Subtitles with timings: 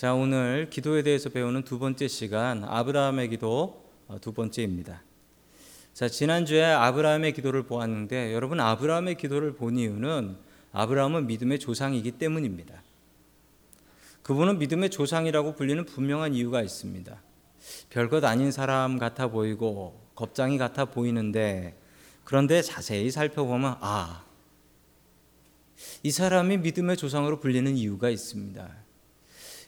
[0.00, 5.02] 자, 오늘 기도에 대해서 배우는 두 번째 시간 아브라함의 기도 어, 두 번째입니다.
[5.92, 10.38] 자, 지난주에 아브라함의 기도를 보았는데 여러분 아브라함의 기도를 본 이유는
[10.72, 12.82] 아브라함은 믿음의 조상이기 때문입니다.
[14.22, 17.20] 그분은 믿음의 조상이라고 불리는 분명한 이유가 있습니다.
[17.90, 21.78] 별것 아닌 사람 같아 보이고 겁장이 같아 보이는데
[22.24, 24.24] 그런데 자세히 살펴보면 아,
[26.02, 28.79] 이 사람이 믿음의 조상으로 불리는 이유가 있습니다.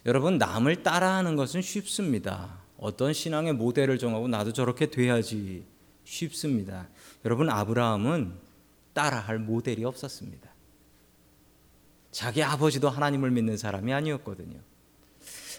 [0.05, 2.61] 여러분 남을 따라하는 것은 쉽습니다.
[2.77, 5.63] 어떤 신앙의 모델을 정하고 나도 저렇게 돼야지
[6.03, 6.89] 쉽습니다.
[7.23, 8.33] 여러분 아브라함은
[8.93, 10.49] 따라할 모델이 없었습니다.
[12.11, 14.59] 자기 아버지도 하나님을 믿는 사람이 아니었거든요.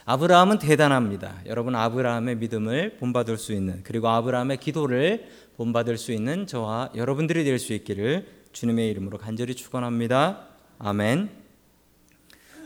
[0.05, 1.41] 아브라함은 대단합니다.
[1.47, 7.59] 여러분 아브라함의 믿음을 본받을 수 있는 그리고 아브라함의 기도를 본받을 수 있는 저와 여러분들이 될
[7.59, 10.47] 수 있기를 주님의 이름으로 간절히 축원합니다.
[10.79, 11.44] 아멘.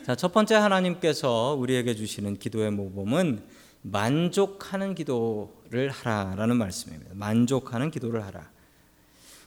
[0.09, 3.43] 자, 첫 번째 하나님께서 우리에게 주시는 기도의 모범은
[3.83, 7.11] 만족하는 기도를 하라라는 말씀입니다.
[7.13, 8.49] 만족하는 기도를 하라.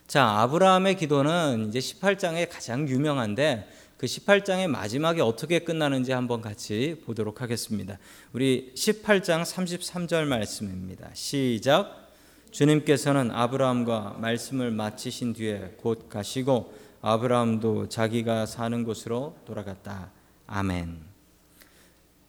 [0.05, 7.41] 자, 아브라함의 기도는 이제 18장에 가장 유명한데 그 18장의 마지막에 어떻게 끝나는지 한번 같이 보도록
[7.41, 7.97] 하겠습니다.
[8.31, 11.09] 우리 18장 33절 말씀입니다.
[11.13, 12.11] 시작.
[12.51, 20.20] 주님께서는 아브라함과 말씀을 마치신 뒤에 곧 가시고 아브라함도 자기가 사는 곳으로 돌아갔다.
[20.53, 20.99] 아멘.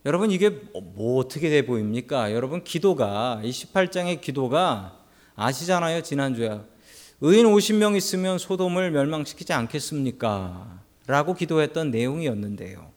[0.06, 2.32] 여러분 이게 뭐 어떻게 돼 보입니까?
[2.32, 4.96] 여러분 기도가 이 18장의 기도가
[5.34, 6.02] 아시잖아요.
[6.02, 6.60] 지난주에
[7.20, 10.82] 의인 50명 있으면 소돔을 멸망시키지 않겠습니까?
[11.08, 12.92] 라고 기도했던 내용이었는데요.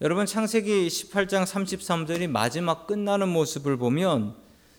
[0.00, 4.34] 여러분 창세기 18장 33절이 마지막 끝나는 모습을 보면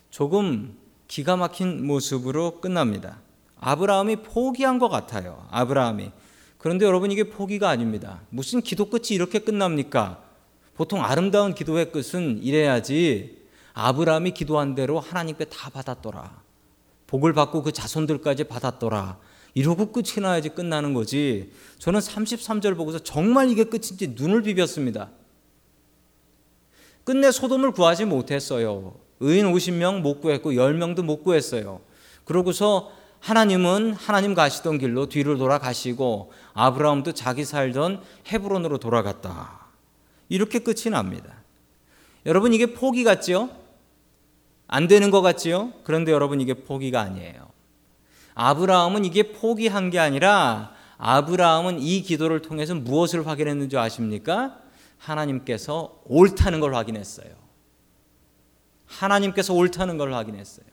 [0.09, 3.21] 조금 기가 막힌 모습으로 끝납니다.
[3.59, 5.47] 아브라함이 포기한 것 같아요.
[5.51, 6.11] 아브라함이
[6.65, 8.23] 그런데 여러분 이게 포기가 아닙니다.
[8.31, 10.23] 무슨 기도 끝이 이렇게 끝납니까?
[10.73, 13.37] 보통 아름다운 기도의 끝은 이래야지
[13.73, 16.41] 아브라함이 기도한 대로 하나님께 다 받았더라.
[17.05, 19.19] 복을 받고 그 자손들까지 받았더라.
[19.53, 21.51] 이러고 끝이 나야지 끝나는 거지.
[21.77, 25.11] 저는 33절 보고서 정말 이게 끝인지 눈을 비볐습니다.
[27.03, 28.95] 끝내 소돔을 구하지 못했어요.
[29.19, 31.81] 의인 50명 못 구했고 10명도 못 구했어요.
[32.23, 32.91] 그러고서
[33.25, 38.01] 하나님은 하나님 가시던 길로 뒤를 돌아가시고 아브라함도 자기 살던
[38.31, 39.67] 헤브론으로 돌아갔다.
[40.29, 41.35] 이렇게 끝이 납니다.
[42.25, 43.49] 여러분 이게 포기 같지요?
[44.67, 45.73] 안 되는 것 같지요?
[45.83, 47.49] 그런데 여러분 이게 포기가 아니에요.
[48.33, 54.59] 아브라함은 이게 포기한 게 아니라 아브라함은 이 기도를 통해서 무엇을 확인했는지 아십니까?
[54.97, 57.29] 하나님께서 옳다는 걸 확인했어요.
[58.87, 60.65] 하나님께서 옳다는 걸 확인했어요.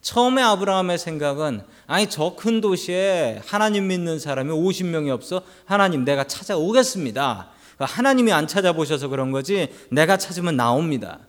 [0.00, 7.50] 처음에 아브라함의 생각은 아니 저 큰 도시에 하나님 믿는 사람이 50명이 없어 하나님 내가 찾아오겠습니다.
[7.78, 11.20] 하나님이 안 찾아보셔서 그런 거지 내가 찾으면 나옵니다.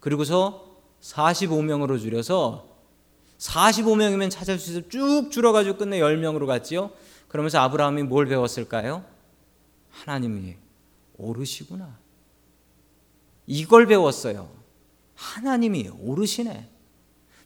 [0.00, 2.68] 그리고서 45명으로 줄여서
[3.38, 6.90] 45명이면 찾을 수 있어 쭉 줄어가지고 끝내 10명으로 갔지요.
[7.28, 9.04] 그러면서 아브라함이 뭘 배웠을까요?
[9.90, 10.56] 하나님이
[11.16, 11.98] 오르시구나.
[13.46, 14.50] 이걸 배웠어요.
[15.14, 16.68] 하나님이 오르시네.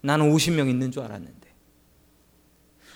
[0.03, 1.49] 나는 50명 있는 줄 알았는데.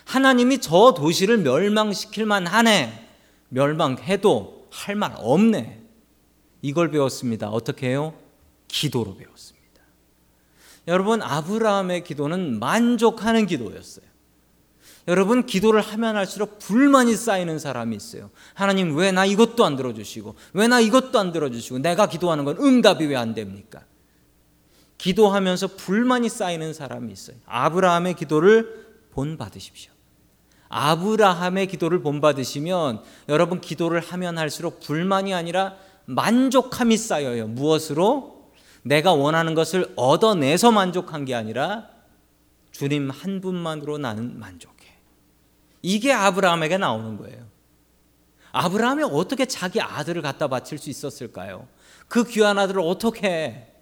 [0.04, 3.08] 하나님이 저 도시를 멸망시킬 만하네.
[3.48, 5.82] 멸망해도 할 말 없네.
[6.62, 7.48] 이걸 배웠습니다.
[7.48, 8.14] 어떻게 해요?
[8.68, 9.56] 기도로 배웠습니다.
[10.88, 14.04] 여러분, 아브라함의 기도는 만족하는 기도였어요.
[15.08, 18.30] 여러분, 기도를 하면 할수록 불만이 쌓이는 사람이 있어요.
[18.54, 23.06] 하나님, 왜 나 이것도 안 들어주시고, 왜 나 이것도 안 들어주시고, 내가 기도하는 건 응답이
[23.06, 23.82] 왜 안 됩니까?
[24.98, 27.36] 기도하면서 불만이 쌓이는 사람이 있어요.
[27.46, 29.92] 아브라함의 기도를 본받으십시오.
[30.68, 35.76] 아브라함의 기도를 본받으시면 여러분 기도를 하면 할수록 불만이 아니라
[36.06, 37.48] 만족함이 쌓여요.
[37.48, 38.50] 무엇으로?
[38.82, 41.88] 내가 원하는 것을 얻어내서 만족한 게 아니라
[42.70, 44.76] 주님 한 분만으로 나는 만족해.
[45.82, 47.46] 이게 아브라함에게 나오는 거예요.
[48.52, 51.68] 아브라함이 어떻게 자기 아들을 갖다 바칠 수 있었을까요?
[52.08, 53.75] 그 귀한 아들을 어떻게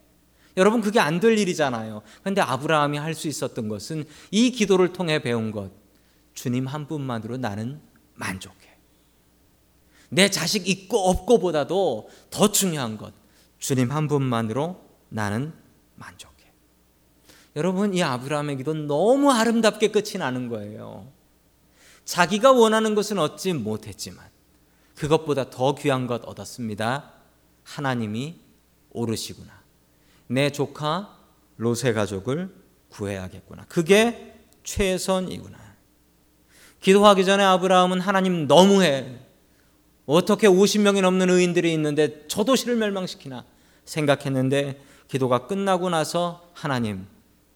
[0.56, 2.02] 여러분 그게 안 될 일이잖아요.
[2.20, 5.70] 그런데 아브라함이 할 수 있었던 것은 이 기도를 통해 배운 것.
[6.34, 7.80] 주님 한 분만으로 나는
[8.14, 8.76] 만족해.
[10.10, 13.12] 내 자식 있고 없고보다도 더 중요한 것.
[13.58, 15.52] 주님 한 분만으로 나는
[15.96, 16.34] 만족해.
[17.56, 21.10] 여러분 이 아브라함의 기도 너무 아름답게 끝이 나는 거예요.
[22.04, 24.24] 자기가 원하는 것은 얻지 못했지만
[24.94, 27.12] 그것보다 더 귀한 것 얻었습니다.
[27.64, 28.38] 하나님이
[28.90, 29.63] 오르시구나.
[30.26, 31.18] 내 조카
[31.56, 32.54] 로세 가족을
[32.88, 33.64] 구해야겠구나.
[33.68, 35.58] 그게 최선이구나.
[36.80, 39.20] 기도하기 전에 아브라함은 하나님 너무해.
[40.06, 43.44] 어떻게 50명이 넘는 의인들이 있는데 저 도시를 멸망시키나
[43.84, 47.06] 생각했는데 기도가 끝나고 나서 하나님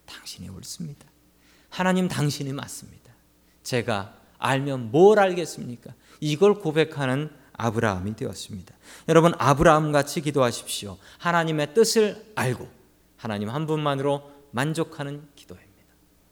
[0.06, 1.06] 당신이 옳습니다.
[1.68, 3.12] 하나님 당신이 맞습니다.
[3.62, 5.92] 제가 알면 뭘 알겠습니까?
[6.20, 8.74] 이걸 고백하는 아브라함이 되었습니다.
[9.08, 10.96] 여러분 아브라함 같이 기도하십시오.
[11.18, 12.68] 하나님의 뜻을 알고
[13.16, 15.68] 하나님 한 분만으로 만족하는 기도입니다.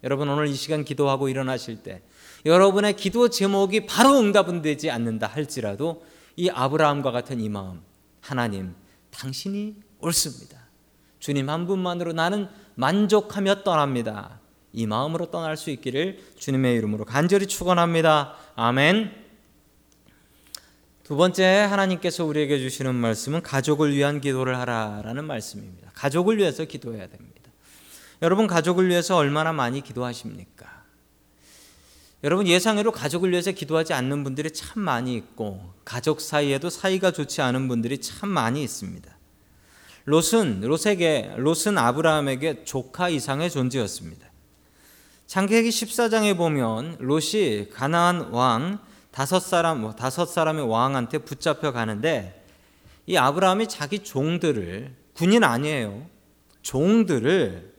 [0.03, 2.01] 여러분 오늘 이 시간 기도하고 일어나실 때
[2.45, 6.03] 여러분의 기도 제목이 바로 응답은 되지 않는다 할지라도
[6.35, 7.81] 이 아브라함과 같은 이 마음
[8.21, 8.73] 하나님
[9.11, 10.57] 당신이 옳습니다.
[11.19, 14.39] 주님 한 분만으로 나는 만족하며 떠납니다.
[14.71, 18.35] 이 마음으로 떠날 수 있기를 주님의 이름으로 간절히 축원합니다.
[18.55, 19.26] 아멘.
[21.07, 25.89] 두 번째 하나님께서 우리에게 주시는 말씀은 가족을 위한 기도를 하라라는 말씀입니다.
[25.93, 27.49] 가족을 위해서 기도해야 됩니다.
[28.21, 30.83] 여러분 가족을 위해서 얼마나 많이 기도하십니까?
[32.25, 37.69] 여러분 예상외로 가족을 위해서 기도하지 않는 분들이 참 많이 있고 가족 사이에도 사이가 좋지 않은
[37.69, 39.09] 분들이 참 많이 있습니다.
[40.03, 44.27] 롯은 롯에게 롯은 아브라함에게 조카 이상의 존재였습니다.
[45.25, 48.85] 창세기 14장에 보면 롯이 가나안 왕
[49.17, 52.45] 다섯 사람 뭐 다섯 사람의 왕한테 붙잡혀 가는데
[53.07, 56.05] 이 아브라함이 자기 종들을 군인 아니에요.
[56.61, 57.73] 종들을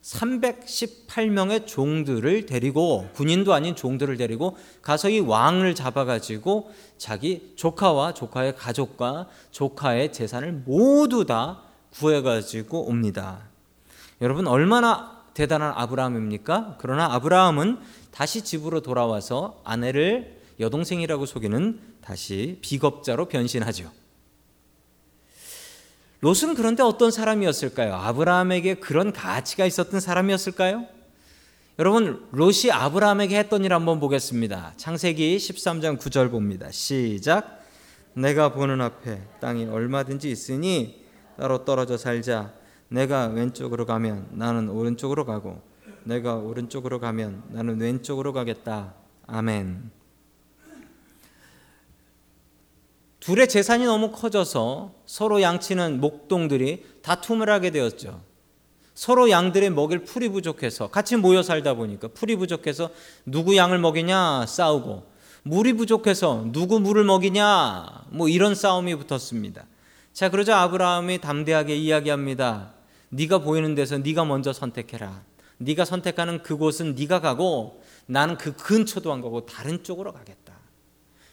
[0.00, 9.26] 318명의 종들을 데리고 군인도 아닌 종들을 데리고 가서 이 왕을 잡아가지고 자기 조카와 조카의 가족과
[9.50, 11.62] 조카의 재산을 모두 다
[11.94, 13.40] 구해가지고 옵니다.
[14.20, 16.76] 여러분 얼마나 대단한 아브라함입니까?
[16.78, 17.78] 그러나 아브라함은
[18.18, 23.92] 다시 집으로 돌아와서 아내를 여동생이라고 속이는 다시 비겁자로 변신하죠.
[26.18, 27.94] 롯은 그런데 어떤 사람이었을까요?
[27.94, 30.84] 아브라함에게 그런 가치가 있었던 사람이었을까요?
[31.78, 34.72] 여러분, 롯이 아브라함에게 했던 일 한번 보겠습니다.
[34.76, 36.72] 창세기 13장 9절 봅니다.
[36.72, 37.62] 시작.
[38.14, 41.04] 내가 보는 앞에 땅이 얼마든지 있으니
[41.36, 42.52] 따로 떨어져 살자.
[42.88, 45.67] 내가 왼쪽으로 가면 나는 오른쪽으로 가고
[46.08, 48.94] 내가 오른쪽으로 가면 나는 왼쪽으로 가겠다.
[49.26, 49.90] 아멘.
[53.20, 58.22] 둘의 재산이 너무 커져서 서로 양치는 목동들이 다툼을 하게 되었죠.
[58.94, 62.90] 서로 양들의 먹일 풀이 부족해서 같이 모여 살다 보니까 풀이 부족해서
[63.26, 65.06] 누구 양을 먹이냐 싸우고
[65.42, 69.66] 물이 부족해서 누구 물을 먹이냐 뭐 이런 싸움이 붙었습니다.
[70.14, 72.72] 자 그러자 아브라함이 담대하게 이야기합니다.
[73.10, 75.27] 네가 보이는 데서 네가 먼저 선택해라.
[75.58, 80.54] 네가 선택하는 그곳은 네가 가고 나는 그 근처도 안 가고 다른 쪽으로 가겠다.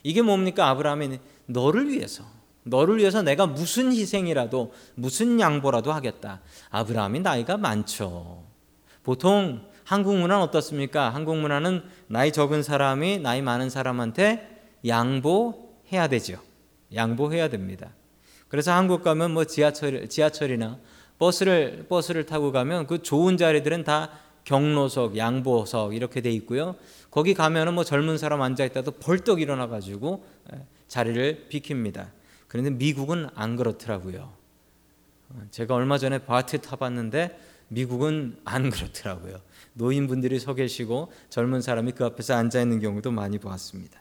[0.03, 2.25] 이게 뭡니까 아브라함이 너를 위해서
[2.63, 6.41] 너를 위해서 내가 무슨 희생이라도 무슨 양보라도 하겠다.
[6.69, 8.43] 아브라함이 나이가 많죠.
[9.03, 11.11] 보통 한국 문화는 어떻습니까?
[11.11, 16.39] 한국 문화는 나이 적은 사람이 나이 많은 사람한테 양보해야 되죠.
[16.93, 17.91] 양보해야 됩니다.
[18.47, 20.79] 그래서 한국 가면 뭐 지하철 지하철이나
[21.17, 24.11] 버스를 버스를 타고 가면 그 좋은 자리들은 다
[24.43, 26.75] 경로석, 양보석 이렇게 돼 있고요.
[27.09, 30.25] 거기 가면은 뭐 젊은 사람 앉아 있다도 벌떡 일어나 가지고
[30.87, 32.09] 자리를 비킵니다.
[32.47, 34.31] 그런데 미국은 안 그렇더라고요.
[35.51, 37.39] 제가 얼마 전에 바트 타봤는데
[37.69, 39.37] 미국은 안 그렇더라고요.
[39.73, 43.99] 노인분들이 서 계시고 젊은 사람이 그 앞에서 앉아 있는 경우도 많이 보았습니다.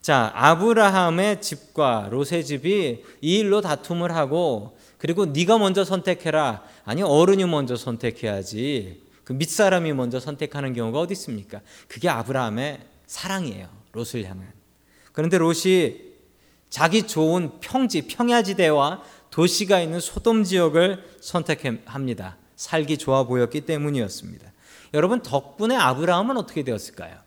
[0.00, 6.62] 자, 아브라함의 집과 롯의 집이 이 일로 다툼을 하고 그리고 네가 먼저 선택해라.
[6.84, 9.02] 아니 어른이 먼저 선택해야지.
[9.24, 11.60] 그 밑사람이 먼저 선택하는 경우가 어디 있습니까?
[11.88, 13.68] 그게 아브라함의 사랑이에요.
[13.90, 14.52] 롯을 향한.
[15.10, 15.96] 그런데 롯이
[16.70, 22.36] 자기 좋은 평지, 평야지대와 도시가 있는 소돔 지역을 선택합니다.
[22.54, 24.52] 살기 좋아 보였기 때문이었습니다.
[24.94, 27.18] 여러분 덕분에 아브라함은 어떻게 되었을까요?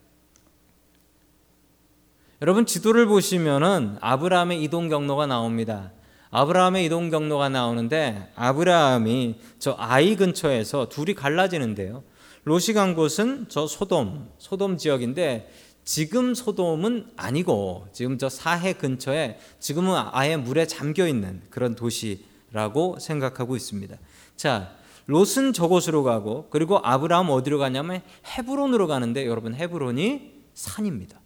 [2.42, 5.92] 여러분 지도를 보시면은 아브라함의 이동 경로가 나옵니다.
[6.32, 12.04] 아브라함의 이동 경로가 나오는데 아브라함이 저 아이 근처에서 둘이 갈라지는데요.
[12.44, 15.50] 롯이 간 곳은 저 소돔, 소돔 지역인데
[15.84, 23.56] 지금 소돔은 아니고 지금 저 사해 근처에 지금은 아예 물에 잠겨 있는 그런 도시라고 생각하고
[23.56, 23.96] 있습니다.
[24.36, 24.76] 자,
[25.08, 31.20] 롯은 저곳으로 가고 그리고 아브라함 어디로 가냐면 헤브론으로 가는데 여러분 헤브론이 산입니다.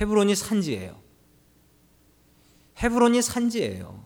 [0.00, 1.05] 헤브론이 산지예요.
[2.82, 4.04] 헤브론이 산지예요.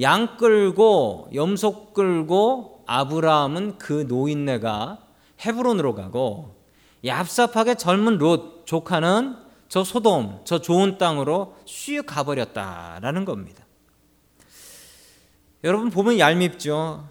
[0.00, 4.98] 양 끌고 염소 끌고 아브라함은 그 노인네가
[5.44, 6.56] 헤브론으로 가고
[7.04, 9.36] 얍삽하게 젊은 롯 조카는
[9.68, 13.64] 저 소돔, 저 좋은 땅으로 슉 가버렸다라는 겁니다.
[15.64, 17.08] 여러분 보면 얄밉죠.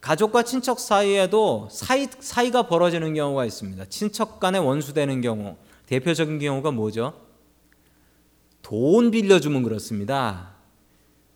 [0.00, 3.86] 가족과 친척 사이에도 사이, 사이가 벌어지는 경우가 있습니다.
[3.86, 5.56] 친척 간에 원수되는 경우.
[5.86, 7.25] 대표적인 경우가 뭐죠?
[8.66, 10.56] 돈 빌려주면 그렇습니다.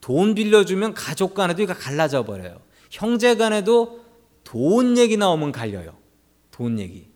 [0.01, 2.59] 돈 빌려주면 가족 간에도 이거 갈라져 버려요.
[2.89, 4.01] 형제 간에도
[4.43, 5.95] 돈 얘기 나오면 갈려요.
[6.51, 7.07] 돈 얘기.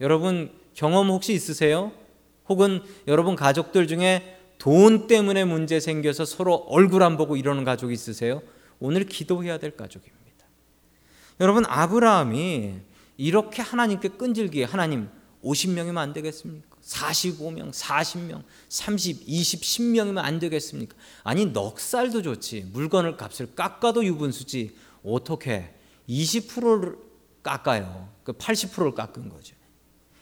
[0.00, 1.90] 여러분 경험 혹시 있으세요?
[2.48, 8.42] 혹은 여러분 가족들 중에 돈 때문에 문제 생겨서 서로 얼굴 안 보고 이러는 가족 있으세요?
[8.78, 10.46] 오늘 기도해야 될 가족입니다.
[11.40, 12.74] 여러분 아브라함이
[13.16, 15.08] 이렇게 하나님께 끈질기게 하나님
[15.42, 16.67] 50명이면 안 되겠습니까?
[16.88, 20.96] 45명, 40명, 30, 20, 10명이면 안 되겠습니까?
[21.22, 22.70] 아니 넉살도 좋지.
[22.72, 24.74] 물건을 값을 깎아도 유분수지.
[25.04, 25.74] 어떻게
[26.08, 26.96] 20%를
[27.42, 28.08] 깎아요.
[28.24, 29.54] 그 80%를 깎은 거죠.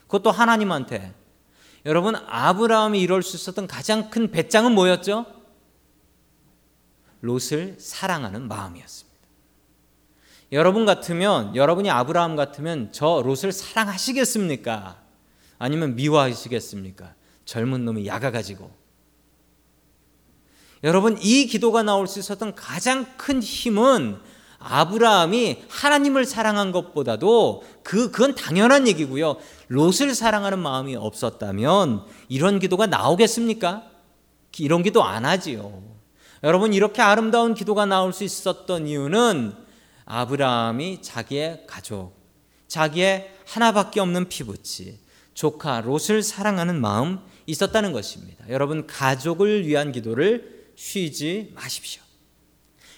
[0.03, 1.13] 그것도 하나님한테.
[1.85, 5.25] 여러분 아브라함이 이럴 수 있었던 가장 큰 배짱은 뭐였죠?
[7.21, 9.17] 롯을 사랑하는 마음이었습니다.
[10.51, 15.06] 여러분 같으면 여러분이 아브라함 같으면 저 롯을 사랑하시겠습니까?
[15.59, 17.13] 아니면 미워하시겠습니까?
[17.45, 18.71] 젊은 놈이 야가 가지고.
[20.83, 24.17] 여러분 이 기도가 나올 수 있었던 가장 큰 힘은
[24.59, 29.37] 아브라함이 하나님을 사랑한 것보다도 그 그건 당연한 얘기고요.
[29.67, 33.83] 롯을 사랑하는 마음이 없었다면 이런 기도가 나오겠습니까?
[34.59, 35.83] 이런 기도 안 하지요.
[36.43, 39.53] 여러분 이렇게 아름다운 기도가 나올 수 있었던 이유는
[40.05, 42.13] 아브라함이 자기의 가족,
[42.67, 44.99] 자기의 하나밖에 없는 피부치,
[45.37, 48.43] 조카 롯을 사랑하는 마음 있었다는 것입니다.
[48.49, 52.01] 여러분 가족을 위한 기도를 쉬지 마십시오.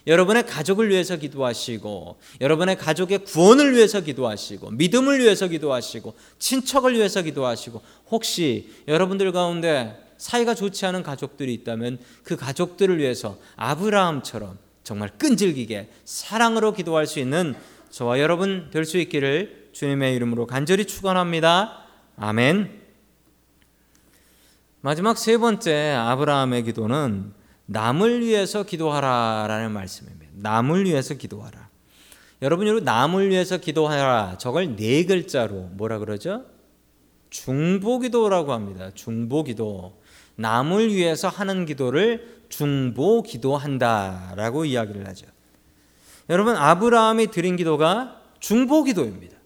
[0.08, 7.81] 여러분의 가족을 위해서 기도하시고 여러분의 가족의 구원을 위해서 기도하시고 믿음을 위해서 기도하시고 친척을 위해서 기도하시고
[8.10, 16.72] 혹시 여러분들 가운데 사이가 좋지 않은 가족들이 있다면 그 가족들을 위해서 아브라함처럼 정말 끈질기게 사랑으로
[16.74, 17.53] 기도할 수 있는
[17.89, 21.88] 저와 여러분 될 수 있기를 주님의 이름으로 간절히 축원합니다.
[22.21, 22.81] 아멘.
[24.81, 27.31] 마지막 세 번째 아브라함의 기도는
[27.65, 30.29] 남을 위해서 기도하라라는 말씀입니다.
[30.35, 31.69] 남을 위해서 기도하라.
[32.41, 34.38] 여러분 여러분 남을 위해서 기도하라.
[34.38, 36.43] 저걸 네 글자로 뭐라 그러죠?
[37.29, 38.91] 중보기도라고 합니다.
[38.93, 39.97] 중보기도.
[40.35, 45.25] 남을 위해서 하는 기도를 중보기도한다라고 이야기를 하죠.
[46.29, 49.38] 여러분 아브라함이 드린 기도가 중보기도입니다.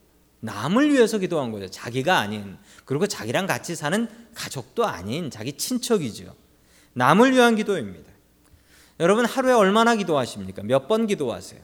[0.43, 1.69] 남을 위해서 기도한 거죠.
[1.69, 6.35] 자기가 아닌 그리고 자기랑 같이 사는 가족도 아닌 자기 친척이죠.
[6.93, 8.11] 남을 위한 기도입니다.
[8.99, 10.63] 여러분 하루에 얼마나 기도하십니까?
[10.63, 11.61] 몇 번 기도하세요?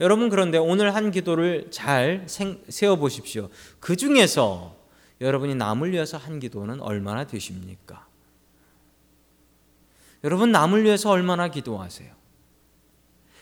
[0.00, 3.50] 여러분 그런데 오늘 한 기도를 잘 세워 보십시오.
[3.78, 4.74] 그 중에서
[5.20, 8.06] 여러분이 남을 위해서 한 기도는 얼마나 되십니까?
[10.24, 12.10] 여러분 남을 위해서 얼마나 기도하세요?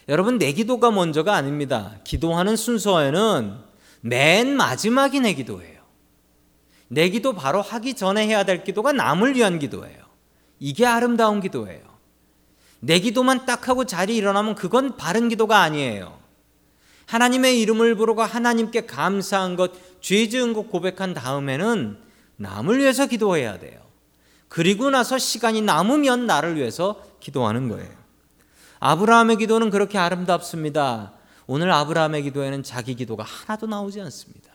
[0.08, 2.00] 여러분 내 기도가 먼저가 아닙니다.
[2.02, 3.70] 기도하는 순서에는
[4.02, 5.80] 맨 마지막이 내 기도예요.
[6.88, 10.02] 내 기도 바로 하기 전에 해야 될 기도가 남을 위한 기도예요.
[10.58, 11.80] 이게 아름다운 기도예요.
[12.80, 16.20] 내 기도만 딱 하고 자리 일어나면 그건 바른 기도가 아니에요.
[17.06, 21.98] 하나님의 이름을 부르고 하나님께 감사한 것, 죄 지은 것 고백한 다음에는
[22.36, 23.80] 남을 위해서 기도해야 돼요.
[24.48, 27.90] 그리고 나서 시간이 남으면 나를 위해서 기도하는 거예요.
[28.80, 31.12] 아브라함의 기도는 그렇게 아름답습니다.
[31.46, 34.50] 오늘 아브라함의 기도에는 자기 기도가 하나도 나오지 않습니다.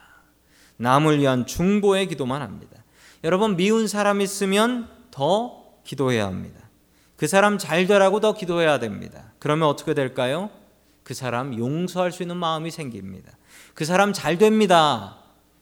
[0.76, 2.84] 남을 위한 중보의 기도만 합니다.
[3.24, 6.60] 여러분 미운 사람 있으면 더 기도해야 합니다.
[7.16, 9.32] 그 사람 잘 되라고 더 기도해야 됩니다.
[9.38, 10.50] 그러면 어떻게 될까요?
[11.02, 13.32] 그 사람 용서할 수 있는 마음이 생깁니다.
[13.74, 15.18] 그 사람 잘 됩니다.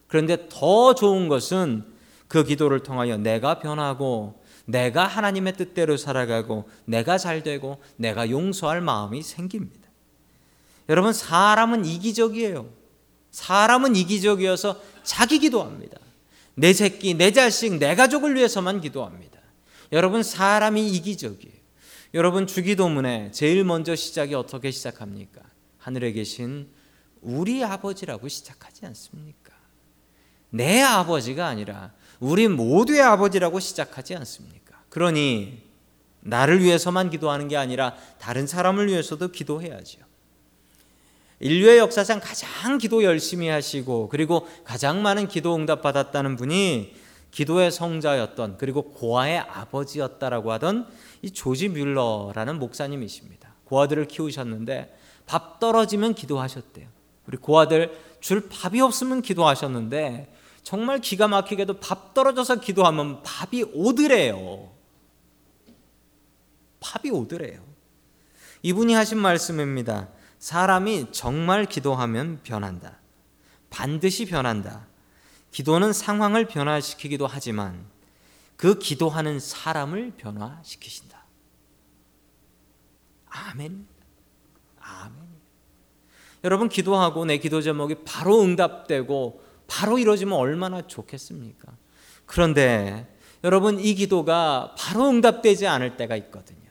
[0.06, 1.84] 그런데 더 좋은 것은
[2.28, 9.22] 그 기도를 통하여 내가 변하고 내가 하나님의 뜻대로 살아가고 내가 잘 되고 내가 용서할 마음이
[9.22, 9.85] 생깁니다.
[10.88, 12.68] 여러분 사람은 이기적이에요.
[13.30, 15.98] 사람은 이기적이어서 자기 기도합니다.
[16.54, 19.38] 내 새끼, 내 자식, 내 가족을 위해서만 기도합니다.
[19.92, 21.54] 여러분 사람이 이기적이에요.
[22.14, 25.42] 여러분 주기도문에 제일 먼저 시작이 어떻게 시작합니까?
[25.76, 26.70] 하늘에 계신
[27.20, 29.52] 우리 아버지라고 시작하지 않습니까?
[30.48, 34.82] 내 아버지가 아니라 우리 모두의 아버지라고 시작하지 않습니까?
[34.88, 35.62] 그러니
[36.20, 40.05] 나를 위해서만 기도하는 게 아니라 다른 사람을 위해서도 기도해야죠.
[41.40, 46.94] 인류의 역사상 가장 기도 열심히 하시고 그리고 가장 많은 기도 응답 받았다는 분이
[47.30, 50.86] 기도의 성자였던 그리고 고아의 아버지였다라고 하던
[51.20, 53.54] 이 조지 뮬러라는 목사님이십니다.
[53.64, 56.88] 고아들을 키우셨는데 밥 떨어지면 기도하셨대요.
[57.26, 64.70] 우리 고아들 줄 밥이 없으면 기도하셨는데 정말 기가 막히게도 밥 떨어져서 기도하면 밥이 오더래요.
[66.80, 67.60] 밥이 오더래요.
[68.62, 70.08] 이분이 하신 말씀입니다.
[70.46, 73.00] 사람이 정말 기도하면 변한다.
[73.68, 74.86] 반드시 변한다.
[75.50, 77.84] 기도는 상황을 변화시키기도 하지만
[78.56, 81.24] 그 기도하는 사람을 변화시키신다.
[83.28, 83.88] 아멘.
[84.78, 85.16] 아멘.
[86.44, 91.72] 여러분 기도하고 내 기도 제목이 바로 응답되고 바로 이루어지면 얼마나 좋겠습니까?
[92.24, 93.12] 그런데
[93.42, 96.65] 여러분 이 기도가 바로 응답되지 않을 때가 있거든요.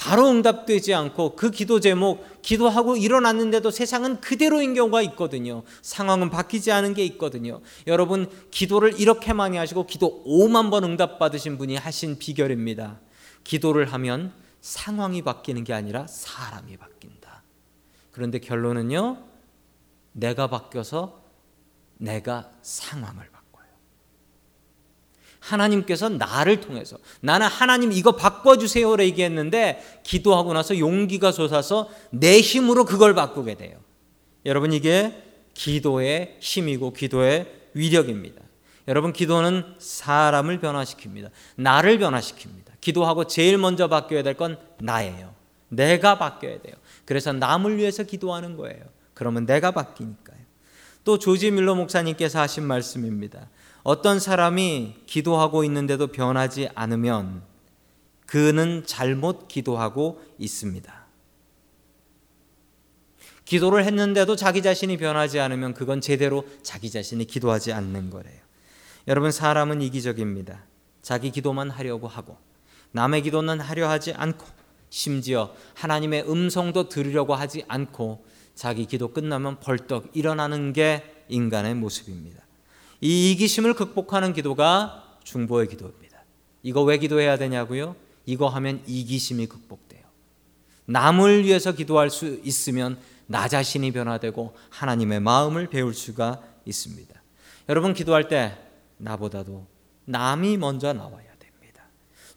[0.00, 5.62] 바로 응답되지 않고 그 기도 제목 기도하고 일어났는데도 세상은 그대로인 경우가 있거든요.
[5.82, 7.60] 상황은 바뀌지 않은 게 있거든요.
[7.86, 12.98] 여러분 기도를 이렇게 많이 하시고 기도 5만 번 응답 받으신 분이 하신 비결입니다.
[13.44, 17.42] 기도를 하면 상황이 바뀌는 게 아니라 사람이 바뀐다.
[18.10, 19.22] 그런데 결론은요.
[20.12, 21.22] 내가 바뀌어서
[21.98, 23.39] 내가 상황을 바꿔요.
[25.52, 33.14] 하나님께서 나를 통해서 나는 하나님 이거 바꿔주세요라 얘기했는데 기도하고 나서 용기가 솟아서 내 힘으로 그걸
[33.14, 33.78] 바꾸게 돼요.
[34.46, 35.22] 여러분 이게
[35.54, 38.40] 기도의 힘이고 기도의 위력입니다.
[38.88, 41.30] 여러분 기도는 사람을 변화시킵니다.
[41.56, 42.72] 나를 변화시킵니다.
[42.80, 45.34] 기도하고 제일 먼저 바뀌어야 될 건 나예요.
[45.68, 46.74] 내가 바뀌어야 돼요.
[47.04, 48.82] 그래서 남을 위해서 기도하는 거예요.
[49.14, 50.38] 그러면 내가 바뀌니까요.
[51.04, 53.48] 또 조지 밀러 목사님께서 하신 말씀입니다.
[53.82, 57.42] 어떤 사람이 기도하고 있는데도 변하지 않으면
[58.26, 61.00] 그는 잘못 기도하고 있습니다.
[63.44, 68.38] 기도를 했는데도 자기 자신이 변하지 않으면 그건 제대로 자기 자신이 기도하지 않는 거래요.
[69.08, 70.64] 여러분 사람은 이기적입니다.
[71.02, 72.36] 자기 기도만 하려고 하고
[72.92, 74.46] 남의 기도는 하려 하지 않고
[74.90, 82.44] 심지어 하나님의 음성도 들으려고 하지 않고 자기 기도 끝나면 벌떡 일어나는 게 인간의 모습입니다.
[83.00, 86.18] 이 이기심을 극복하는 기도가 중보의 기도입니다.
[86.62, 87.96] 이거 왜 기도해야 되냐고요?
[88.26, 90.02] 이거 하면 이기심이 극복돼요.
[90.86, 97.14] 남을 위해서 기도할 수 있으면 나 자신이 변화되고 하나님의 마음을 배울 수가 있습니다.
[97.68, 98.56] 여러분 기도할 때
[98.98, 99.66] 나보다도
[100.04, 101.84] 남이 먼저 나와야 됩니다.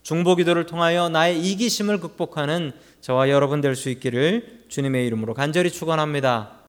[0.04, 6.60] 중보 기도를 통하여 나의 이기심을 극복하는 저와 여러분 될 수 있기를 주님의 이름으로 간절히 축원합니다.